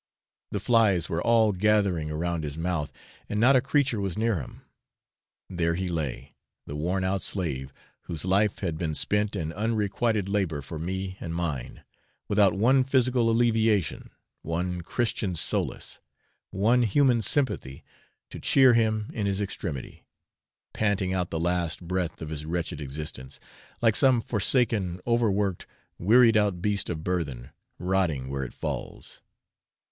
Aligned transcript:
The 0.49 0.59
flies 0.59 1.09
were 1.09 1.21
all 1.21 1.51
gathering 1.51 2.09
around 2.09 2.43
his 2.43 2.57
mouth, 2.57 2.91
and 3.29 3.39
not 3.39 3.55
a 3.55 3.61
creature 3.61 4.01
was 4.01 4.17
near 4.17 4.37
him. 4.39 4.63
There 5.47 5.75
he 5.75 5.87
lay, 5.89 6.33
the 6.65 6.75
worn 6.75 7.03
out 7.03 7.21
slave, 7.21 7.71
whose 8.05 8.25
life 8.25 8.57
had 8.61 8.79
been 8.79 8.95
spent 8.95 9.35
in 9.35 9.53
unrequited 9.53 10.27
labour 10.27 10.63
for 10.63 10.79
me 10.79 11.17
and 11.19 11.35
mine, 11.35 11.83
without 12.27 12.55
one 12.55 12.83
physical 12.83 13.29
alleviation, 13.29 14.09
one 14.41 14.81
Christian 14.81 15.35
solace, 15.35 15.99
one 16.49 16.81
human 16.81 17.21
sympathy, 17.21 17.83
to 18.31 18.39
cheer 18.39 18.73
him 18.73 19.11
in 19.13 19.27
his 19.27 19.39
extremity, 19.39 20.03
panting 20.73 21.13
out 21.13 21.29
the 21.29 21.39
last 21.39 21.79
breath 21.79 22.23
of 22.23 22.29
his 22.29 22.43
wretched 22.43 22.81
existence, 22.81 23.39
like 23.83 23.95
some 23.95 24.19
forsaken, 24.19 24.99
over 25.05 25.29
worked, 25.31 25.67
wearied 25.99 26.37
out 26.37 26.59
beast 26.59 26.89
of 26.89 27.03
burthen, 27.03 27.51
rotting 27.77 28.29
where 28.29 28.43
it 28.43 28.55
falls! 28.55 29.21